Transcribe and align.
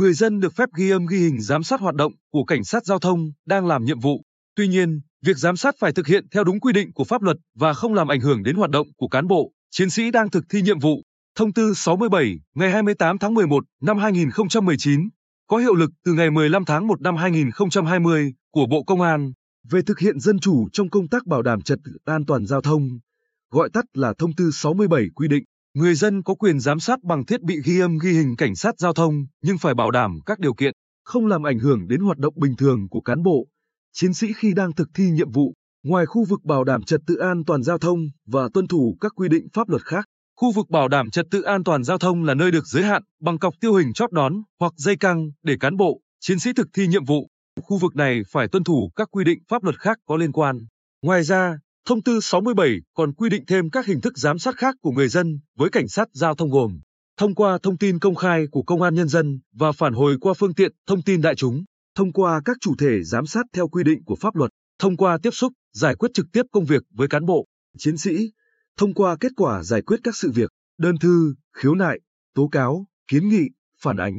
người 0.00 0.12
dân 0.12 0.40
được 0.40 0.54
phép 0.56 0.68
ghi 0.76 0.90
âm 0.90 1.06
ghi 1.06 1.18
hình 1.18 1.40
giám 1.40 1.62
sát 1.62 1.80
hoạt 1.80 1.94
động 1.94 2.12
của 2.32 2.44
cảnh 2.44 2.64
sát 2.64 2.84
giao 2.84 2.98
thông 2.98 3.32
đang 3.46 3.66
làm 3.66 3.84
nhiệm 3.84 4.00
vụ. 4.00 4.22
Tuy 4.56 4.68
nhiên, 4.68 5.00
việc 5.22 5.36
giám 5.36 5.56
sát 5.56 5.74
phải 5.78 5.92
thực 5.92 6.06
hiện 6.06 6.26
theo 6.34 6.44
đúng 6.44 6.60
quy 6.60 6.72
định 6.72 6.92
của 6.92 7.04
pháp 7.04 7.22
luật 7.22 7.36
và 7.54 7.72
không 7.72 7.94
làm 7.94 8.08
ảnh 8.08 8.20
hưởng 8.20 8.42
đến 8.42 8.56
hoạt 8.56 8.70
động 8.70 8.86
của 8.96 9.08
cán 9.08 9.26
bộ, 9.26 9.52
chiến 9.70 9.90
sĩ 9.90 10.10
đang 10.10 10.30
thực 10.30 10.44
thi 10.50 10.62
nhiệm 10.62 10.78
vụ. 10.78 11.02
Thông 11.36 11.52
tư 11.52 11.74
67 11.74 12.40
ngày 12.54 12.70
28 12.70 13.18
tháng 13.18 13.34
11 13.34 13.64
năm 13.82 13.98
2019 13.98 15.08
có 15.46 15.56
hiệu 15.56 15.74
lực 15.74 15.90
từ 16.04 16.12
ngày 16.12 16.30
15 16.30 16.64
tháng 16.64 16.86
1 16.86 17.00
năm 17.00 17.16
2020 17.16 18.32
của 18.50 18.66
Bộ 18.66 18.82
Công 18.82 19.00
an 19.00 19.32
về 19.70 19.80
thực 19.86 19.98
hiện 19.98 20.20
dân 20.20 20.38
chủ 20.38 20.68
trong 20.72 20.90
công 20.90 21.08
tác 21.08 21.26
bảo 21.26 21.42
đảm 21.42 21.62
trật 21.62 21.78
tự 21.84 21.92
an 22.04 22.26
toàn 22.26 22.46
giao 22.46 22.60
thông, 22.60 22.88
gọi 23.50 23.70
tắt 23.72 23.84
là 23.94 24.14
thông 24.18 24.34
tư 24.34 24.50
67 24.52 25.06
quy 25.14 25.28
định, 25.28 25.44
người 25.74 25.94
dân 25.94 26.22
có 26.22 26.34
quyền 26.34 26.60
giám 26.60 26.80
sát 26.80 27.02
bằng 27.02 27.26
thiết 27.26 27.42
bị 27.42 27.54
ghi 27.64 27.80
âm 27.80 27.98
ghi 27.98 28.12
hình 28.12 28.36
cảnh 28.36 28.54
sát 28.54 28.78
giao 28.78 28.92
thông 28.92 29.26
nhưng 29.42 29.58
phải 29.58 29.74
bảo 29.74 29.90
đảm 29.90 30.18
các 30.26 30.38
điều 30.38 30.54
kiện, 30.54 30.74
không 31.04 31.26
làm 31.26 31.42
ảnh 31.42 31.58
hưởng 31.58 31.88
đến 31.88 32.00
hoạt 32.00 32.18
động 32.18 32.34
bình 32.36 32.56
thường 32.56 32.88
của 32.88 33.00
cán 33.00 33.22
bộ, 33.22 33.46
chiến 33.92 34.14
sĩ 34.14 34.32
khi 34.36 34.52
đang 34.54 34.72
thực 34.72 34.88
thi 34.94 35.10
nhiệm 35.10 35.30
vụ, 35.30 35.54
ngoài 35.84 36.06
khu 36.06 36.24
vực 36.24 36.44
bảo 36.44 36.64
đảm 36.64 36.82
trật 36.82 37.00
tự 37.06 37.16
an 37.16 37.44
toàn 37.46 37.62
giao 37.62 37.78
thông 37.78 37.98
và 38.26 38.48
tuân 38.54 38.66
thủ 38.66 38.96
các 39.00 39.12
quy 39.14 39.28
định 39.28 39.46
pháp 39.52 39.68
luật 39.68 39.82
khác. 39.82 40.04
Khu 40.36 40.52
vực 40.52 40.70
bảo 40.70 40.88
đảm 40.88 41.10
trật 41.10 41.26
tự 41.30 41.42
an 41.42 41.64
toàn 41.64 41.84
giao 41.84 41.98
thông 41.98 42.24
là 42.24 42.34
nơi 42.34 42.50
được 42.50 42.66
giới 42.66 42.82
hạn 42.82 43.02
bằng 43.20 43.38
cọc 43.38 43.54
tiêu 43.60 43.74
hình 43.74 43.92
chóp 43.92 44.12
đón 44.12 44.42
hoặc 44.60 44.72
dây 44.76 44.96
căng 44.96 45.30
để 45.42 45.56
cán 45.60 45.76
bộ, 45.76 46.00
chiến 46.20 46.38
sĩ 46.38 46.52
thực 46.52 46.68
thi 46.74 46.86
nhiệm 46.86 47.04
vụ. 47.04 47.28
Khu 47.62 47.78
vực 47.78 47.96
này 47.96 48.20
phải 48.32 48.48
tuân 48.48 48.64
thủ 48.64 48.90
các 48.96 49.08
quy 49.10 49.24
định 49.24 49.38
pháp 49.48 49.64
luật 49.64 49.78
khác 49.80 49.98
có 50.06 50.16
liên 50.16 50.32
quan. 50.32 50.58
Ngoài 51.02 51.22
ra, 51.22 51.58
Thông 51.86 52.02
tư 52.02 52.20
67 52.20 52.76
còn 52.94 53.12
quy 53.12 53.28
định 53.28 53.44
thêm 53.46 53.70
các 53.70 53.86
hình 53.86 54.00
thức 54.00 54.18
giám 54.18 54.38
sát 54.38 54.56
khác 54.56 54.74
của 54.80 54.90
người 54.90 55.08
dân 55.08 55.40
với 55.56 55.70
cảnh 55.70 55.88
sát 55.88 56.08
giao 56.12 56.34
thông 56.34 56.50
gồm 56.50 56.80
thông 57.20 57.34
qua 57.34 57.58
thông 57.62 57.78
tin 57.78 57.98
công 57.98 58.14
khai 58.14 58.46
của 58.50 58.62
công 58.62 58.82
an 58.82 58.94
nhân 58.94 59.08
dân 59.08 59.40
và 59.52 59.72
phản 59.72 59.94
hồi 59.94 60.16
qua 60.20 60.34
phương 60.34 60.54
tiện 60.54 60.72
thông 60.86 61.02
tin 61.02 61.20
đại 61.20 61.34
chúng, 61.34 61.64
thông 61.94 62.12
qua 62.12 62.40
các 62.44 62.56
chủ 62.60 62.74
thể 62.78 63.02
giám 63.02 63.26
sát 63.26 63.46
theo 63.52 63.68
quy 63.68 63.84
định 63.84 64.04
của 64.04 64.16
pháp 64.20 64.36
luật, 64.36 64.50
thông 64.78 64.96
qua 64.96 65.18
tiếp 65.22 65.30
xúc, 65.30 65.52
giải 65.72 65.94
quyết 65.94 66.08
trực 66.14 66.26
tiếp 66.32 66.42
công 66.52 66.64
việc 66.64 66.82
với 66.90 67.08
cán 67.08 67.26
bộ, 67.26 67.46
chiến 67.78 67.96
sĩ, 67.96 68.30
thông 68.76 68.94
qua 68.94 69.16
kết 69.20 69.32
quả 69.36 69.62
giải 69.62 69.82
quyết 69.82 70.00
các 70.04 70.16
sự 70.16 70.30
việc, 70.30 70.50
đơn 70.78 70.98
thư, 70.98 71.34
khiếu 71.56 71.74
nại, 71.74 72.00
tố 72.34 72.48
cáo, 72.52 72.86
kiến 73.08 73.28
nghị, 73.28 73.48
phản 73.82 73.96
ánh. 73.96 74.14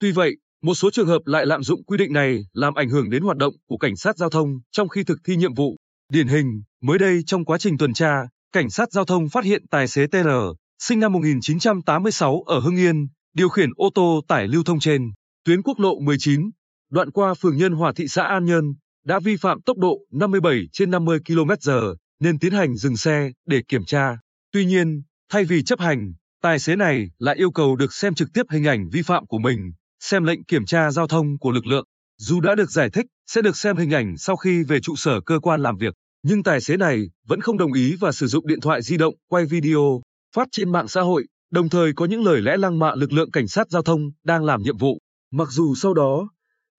Tuy 0.00 0.12
vậy, 0.12 0.36
một 0.62 0.74
số 0.74 0.90
trường 0.90 1.06
hợp 1.06 1.22
lại 1.24 1.46
lạm 1.46 1.62
dụng 1.62 1.84
quy 1.84 1.98
định 1.98 2.12
này 2.12 2.46
làm 2.52 2.74
ảnh 2.74 2.88
hưởng 2.88 3.10
đến 3.10 3.22
hoạt 3.22 3.36
động 3.36 3.54
của 3.66 3.78
cảnh 3.78 3.96
sát 3.96 4.16
giao 4.16 4.30
thông 4.30 4.48
trong 4.70 4.88
khi 4.88 5.04
thực 5.04 5.18
thi 5.24 5.36
nhiệm 5.36 5.54
vụ. 5.54 5.75
Điển 6.12 6.28
hình, 6.28 6.62
mới 6.82 6.98
đây 6.98 7.22
trong 7.26 7.44
quá 7.44 7.58
trình 7.58 7.78
tuần 7.78 7.92
tra, 7.94 8.28
cảnh 8.52 8.70
sát 8.70 8.92
giao 8.92 9.04
thông 9.04 9.28
phát 9.28 9.44
hiện 9.44 9.66
tài 9.70 9.88
xế 9.88 10.06
TR, 10.06 10.28
sinh 10.78 11.00
năm 11.00 11.12
1986 11.12 12.42
ở 12.46 12.58
Hưng 12.58 12.76
Yên, 12.76 13.08
điều 13.34 13.48
khiển 13.48 13.70
ô 13.76 13.90
tô 13.94 14.20
tải 14.28 14.48
lưu 14.48 14.64
thông 14.64 14.80
trên 14.80 15.12
tuyến 15.44 15.62
quốc 15.62 15.80
lộ 15.80 16.00
19, 16.00 16.50
đoạn 16.90 17.10
qua 17.10 17.34
phường 17.34 17.56
Nhân 17.56 17.72
Hòa 17.72 17.92
thị 17.96 18.08
xã 18.08 18.22
An 18.22 18.44
Nhơn, 18.44 18.64
đã 19.04 19.18
vi 19.20 19.36
phạm 19.36 19.62
tốc 19.62 19.78
độ 19.78 19.98
57 20.12 20.62
trên 20.72 20.90
50 20.90 21.18
km/h 21.24 21.94
nên 22.20 22.38
tiến 22.38 22.52
hành 22.52 22.76
dừng 22.76 22.96
xe 22.96 23.30
để 23.46 23.62
kiểm 23.68 23.84
tra. 23.84 24.18
Tuy 24.52 24.64
nhiên, 24.64 25.02
thay 25.32 25.44
vì 25.44 25.62
chấp 25.62 25.80
hành, 25.80 26.12
tài 26.42 26.58
xế 26.58 26.76
này 26.76 27.10
lại 27.18 27.36
yêu 27.36 27.50
cầu 27.50 27.76
được 27.76 27.94
xem 27.94 28.14
trực 28.14 28.28
tiếp 28.34 28.42
hình 28.50 28.64
ảnh 28.64 28.88
vi 28.92 29.02
phạm 29.02 29.26
của 29.26 29.38
mình, 29.38 29.72
xem 30.00 30.24
lệnh 30.24 30.44
kiểm 30.44 30.66
tra 30.66 30.90
giao 30.90 31.06
thông 31.06 31.38
của 31.38 31.50
lực 31.50 31.66
lượng. 31.66 31.84
Dù 32.18 32.40
đã 32.40 32.54
được 32.54 32.70
giải 32.70 32.90
thích 32.90 33.06
sẽ 33.26 33.42
được 33.42 33.56
xem 33.56 33.76
hình 33.76 33.90
ảnh 33.90 34.16
sau 34.18 34.36
khi 34.36 34.62
về 34.62 34.80
trụ 34.80 34.96
sở 34.96 35.20
cơ 35.20 35.38
quan 35.38 35.62
làm 35.62 35.76
việc, 35.76 35.94
nhưng 36.22 36.42
tài 36.42 36.60
xế 36.60 36.76
này 36.76 37.10
vẫn 37.26 37.40
không 37.40 37.58
đồng 37.58 37.72
ý 37.72 37.96
và 38.00 38.12
sử 38.12 38.26
dụng 38.26 38.46
điện 38.46 38.60
thoại 38.60 38.82
di 38.82 38.96
động 38.96 39.14
quay 39.28 39.44
video, 39.46 40.02
phát 40.34 40.48
trên 40.52 40.72
mạng 40.72 40.88
xã 40.88 41.00
hội, 41.00 41.26
đồng 41.50 41.68
thời 41.68 41.92
có 41.92 42.04
những 42.04 42.24
lời 42.24 42.42
lẽ 42.42 42.56
lăng 42.56 42.78
mạ 42.78 42.94
lực 42.94 43.12
lượng 43.12 43.30
cảnh 43.30 43.48
sát 43.48 43.70
giao 43.70 43.82
thông 43.82 44.10
đang 44.24 44.44
làm 44.44 44.62
nhiệm 44.62 44.76
vụ. 44.76 44.98
Mặc 45.32 45.48
dù 45.50 45.74
sau 45.74 45.94
đó, 45.94 46.28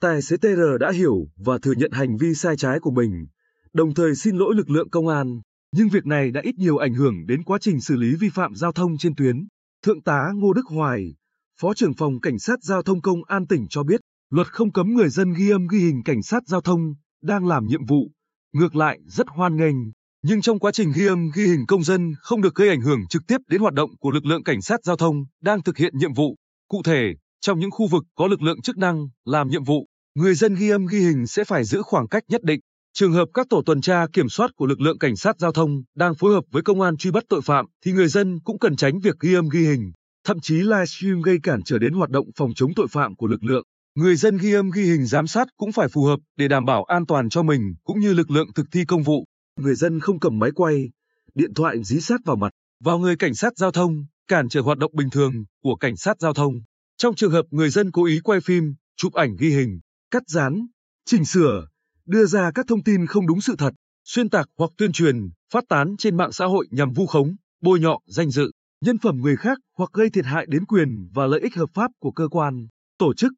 tài 0.01 0.21
xế 0.21 0.37
TR 0.37 0.61
đã 0.79 0.91
hiểu 0.91 1.27
và 1.37 1.57
thừa 1.57 1.73
nhận 1.77 1.91
hành 1.91 2.17
vi 2.17 2.33
sai 2.33 2.57
trái 2.57 2.79
của 2.79 2.91
mình, 2.91 3.27
đồng 3.73 3.93
thời 3.93 4.15
xin 4.15 4.37
lỗi 4.37 4.55
lực 4.55 4.69
lượng 4.69 4.89
công 4.89 5.07
an, 5.07 5.41
nhưng 5.71 5.89
việc 5.89 6.05
này 6.05 6.31
đã 6.31 6.41
ít 6.41 6.55
nhiều 6.57 6.77
ảnh 6.77 6.93
hưởng 6.93 7.25
đến 7.25 7.43
quá 7.43 7.57
trình 7.61 7.81
xử 7.81 7.95
lý 7.95 8.15
vi 8.15 8.29
phạm 8.29 8.55
giao 8.55 8.71
thông 8.71 8.97
trên 8.97 9.15
tuyến. 9.15 9.47
Thượng 9.85 10.01
tá 10.01 10.31
Ngô 10.35 10.53
Đức 10.53 10.65
Hoài, 10.65 11.13
Phó 11.61 11.73
trưởng 11.73 11.93
phòng 11.93 12.19
Cảnh 12.19 12.39
sát 12.39 12.63
Giao 12.63 12.83
thông 12.83 13.01
Công 13.01 13.23
an 13.23 13.47
tỉnh 13.47 13.65
cho 13.69 13.83
biết, 13.83 13.99
luật 14.29 14.47
không 14.53 14.71
cấm 14.71 14.93
người 14.93 15.09
dân 15.09 15.33
ghi 15.33 15.49
âm 15.49 15.67
ghi 15.67 15.79
hình 15.79 16.03
cảnh 16.05 16.23
sát 16.23 16.43
giao 16.47 16.61
thông 16.61 16.93
đang 17.21 17.45
làm 17.45 17.65
nhiệm 17.65 17.85
vụ, 17.85 18.11
ngược 18.53 18.75
lại 18.75 18.99
rất 19.05 19.27
hoan 19.29 19.55
nghênh. 19.55 19.75
Nhưng 20.23 20.41
trong 20.41 20.59
quá 20.59 20.71
trình 20.71 20.91
ghi 20.95 21.07
âm 21.07 21.29
ghi 21.35 21.45
hình 21.45 21.65
công 21.67 21.83
dân 21.83 22.13
không 22.19 22.41
được 22.41 22.55
gây 22.55 22.69
ảnh 22.69 22.81
hưởng 22.81 23.07
trực 23.09 23.21
tiếp 23.27 23.37
đến 23.47 23.61
hoạt 23.61 23.73
động 23.73 23.89
của 23.99 24.11
lực 24.11 24.25
lượng 24.25 24.43
cảnh 24.43 24.61
sát 24.61 24.83
giao 24.83 24.97
thông 24.97 25.25
đang 25.41 25.63
thực 25.63 25.77
hiện 25.77 25.97
nhiệm 25.97 26.13
vụ. 26.13 26.35
Cụ 26.67 26.81
thể, 26.83 27.13
trong 27.41 27.59
những 27.59 27.71
khu 27.71 27.87
vực 27.87 28.03
có 28.15 28.27
lực 28.27 28.41
lượng 28.41 28.61
chức 28.61 28.77
năng 28.77 29.07
làm 29.25 29.47
nhiệm 29.47 29.63
vụ, 29.63 29.85
người 30.15 30.35
dân 30.35 30.55
ghi 30.55 30.69
âm 30.69 30.85
ghi 30.85 30.99
hình 30.99 31.27
sẽ 31.27 31.43
phải 31.43 31.63
giữ 31.63 31.81
khoảng 31.81 32.07
cách 32.07 32.23
nhất 32.27 32.43
định. 32.43 32.59
Trường 32.93 33.13
hợp 33.13 33.29
các 33.33 33.47
tổ 33.49 33.61
tuần 33.65 33.81
tra 33.81 34.05
kiểm 34.13 34.29
soát 34.29 34.51
của 34.55 34.65
lực 34.65 34.81
lượng 34.81 34.97
cảnh 34.97 35.15
sát 35.15 35.39
giao 35.39 35.51
thông 35.51 35.83
đang 35.95 36.15
phối 36.15 36.33
hợp 36.33 36.43
với 36.51 36.63
công 36.63 36.81
an 36.81 36.97
truy 36.97 37.11
bắt 37.11 37.23
tội 37.29 37.41
phạm 37.41 37.65
thì 37.85 37.91
người 37.91 38.07
dân 38.07 38.39
cũng 38.43 38.59
cần 38.59 38.75
tránh 38.75 38.99
việc 38.99 39.15
ghi 39.19 39.33
âm 39.33 39.49
ghi 39.49 39.67
hình, 39.67 39.91
thậm 40.25 40.39
chí 40.39 40.55
livestream 40.55 41.21
gây 41.21 41.37
cản 41.43 41.63
trở 41.63 41.79
đến 41.79 41.93
hoạt 41.93 42.09
động 42.09 42.25
phòng 42.35 42.51
chống 42.55 42.71
tội 42.75 42.87
phạm 42.87 43.15
của 43.15 43.27
lực 43.27 43.43
lượng. 43.43 43.63
Người 43.97 44.15
dân 44.15 44.37
ghi 44.37 44.53
âm 44.53 44.71
ghi 44.71 44.83
hình 44.83 45.05
giám 45.05 45.27
sát 45.27 45.47
cũng 45.57 45.71
phải 45.71 45.87
phù 45.87 46.03
hợp 46.03 46.19
để 46.35 46.47
đảm 46.47 46.65
bảo 46.65 46.83
an 46.83 47.05
toàn 47.05 47.29
cho 47.29 47.43
mình 47.43 47.75
cũng 47.83 47.99
như 47.99 48.13
lực 48.13 48.31
lượng 48.31 48.53
thực 48.55 48.67
thi 48.71 48.85
công 48.85 49.03
vụ. 49.03 49.25
Người 49.59 49.75
dân 49.75 49.99
không 49.99 50.19
cầm 50.19 50.39
máy 50.39 50.51
quay, 50.55 50.89
điện 51.35 51.53
thoại 51.53 51.83
dí 51.83 51.99
sát 51.99 52.21
vào 52.25 52.35
mặt, 52.35 52.49
vào 52.83 52.97
người 52.99 53.15
cảnh 53.15 53.33
sát 53.33 53.57
giao 53.57 53.71
thông, 53.71 54.05
cản 54.27 54.49
trở 54.49 54.61
hoạt 54.61 54.77
động 54.77 54.91
bình 54.95 55.09
thường 55.09 55.33
của 55.63 55.75
cảnh 55.75 55.97
sát 55.97 56.19
giao 56.19 56.33
thông. 56.33 56.53
Trong 56.97 57.15
trường 57.15 57.31
hợp 57.31 57.45
người 57.51 57.69
dân 57.69 57.91
cố 57.91 58.05
ý 58.05 58.19
quay 58.23 58.39
phim, 58.41 58.75
chụp 58.97 59.13
ảnh 59.13 59.35
ghi 59.39 59.49
hình, 59.49 59.79
cắt 60.11 60.23
dán, 60.27 60.67
chỉnh 61.05 61.25
sửa, 61.25 61.67
đưa 62.05 62.25
ra 62.25 62.51
các 62.51 62.65
thông 62.67 62.83
tin 62.83 63.05
không 63.05 63.27
đúng 63.27 63.41
sự 63.41 63.55
thật, 63.57 63.73
xuyên 64.05 64.29
tạc 64.29 64.47
hoặc 64.57 64.71
tuyên 64.77 64.91
truyền, 64.91 65.29
phát 65.53 65.63
tán 65.69 65.95
trên 65.97 66.17
mạng 66.17 66.31
xã 66.31 66.45
hội 66.45 66.67
nhằm 66.71 66.93
vu 66.93 67.05
khống, 67.05 67.35
bôi 67.61 67.79
nhọ 67.79 67.99
danh 68.07 68.31
dự, 68.31 68.51
nhân 68.81 68.97
phẩm 68.97 69.17
người 69.21 69.35
khác 69.35 69.57
hoặc 69.77 69.89
gây 69.93 70.09
thiệt 70.09 70.25
hại 70.25 70.45
đến 70.49 70.65
quyền 70.65 71.09
và 71.13 71.25
lợi 71.25 71.39
ích 71.39 71.55
hợp 71.55 71.69
pháp 71.73 71.91
của 71.99 72.11
cơ 72.11 72.27
quan, 72.27 72.67
tổ 72.97 73.13
chức, 73.13 73.33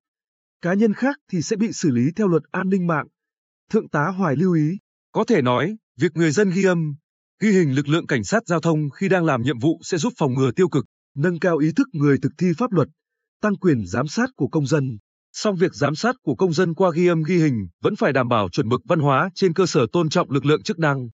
cá 0.62 0.74
nhân 0.74 0.94
khác 0.94 1.16
thì 1.32 1.42
sẽ 1.42 1.56
bị 1.56 1.72
xử 1.72 1.92
lý 1.92 2.12
theo 2.16 2.28
luật 2.28 2.44
an 2.52 2.70
ninh 2.70 2.88
mạng. 2.88 3.08
Thượng 3.72 3.90
tá 3.90 4.08
Hoài 4.18 4.36
lưu 4.36 4.54
ý, 4.54 4.78
có 5.12 5.24
thể 5.24 5.42
nói, 5.42 5.78
việc 6.00 6.12
người 6.16 6.32
dân 6.32 6.50
ghi 6.50 6.64
âm, 6.64 6.96
ghi 7.42 7.52
hình 7.52 7.76
lực 7.76 7.88
lượng 7.88 8.08
cảnh 8.08 8.24
sát 8.24 8.48
giao 8.48 8.60
thông 8.60 8.90
khi 8.90 9.10
đang 9.10 9.26
làm 9.26 9.42
nhiệm 9.42 9.60
vụ 9.60 9.80
sẽ 9.84 9.98
giúp 9.98 10.14
phòng 10.18 10.34
ngừa 10.34 10.52
tiêu 10.52 10.70
cực, 10.70 10.86
nâng 11.16 11.40
cao 11.40 11.58
ý 11.58 11.72
thức 11.76 11.88
người 11.94 12.18
thực 12.22 12.32
thi 12.38 12.48
pháp 12.58 12.72
luật, 12.72 12.88
tăng 13.42 13.56
quyền 13.56 13.86
giám 13.86 14.08
sát 14.08 14.30
của 14.36 14.48
công 14.48 14.68
dân. 14.68 14.98
Song 15.34 15.56
việc 15.56 15.74
giám 15.74 15.96
sát 15.96 16.16
của 16.24 16.36
công 16.36 16.54
dân 16.54 16.74
qua 16.74 16.92
ghi 16.96 17.08
âm 17.08 17.24
ghi 17.24 17.38
hình 17.38 17.68
vẫn 17.82 17.96
phải 17.96 18.14
đảm 18.14 18.28
bảo 18.28 18.50
chuẩn 18.50 18.70
mực 18.70 18.82
văn 18.88 19.00
hóa 19.00 19.30
trên 19.36 19.54
cơ 19.54 19.66
sở 19.66 19.86
tôn 19.92 20.10
trọng 20.10 20.32
lực 20.32 20.46
lượng 20.46 20.64
chức 20.64 20.80
năng. 20.80 21.10